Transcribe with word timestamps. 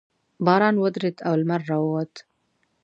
باران 0.45 0.75
ودرېد 0.83 1.17
او 1.27 1.33
لمر 1.39 1.61
راووت. 1.69 2.13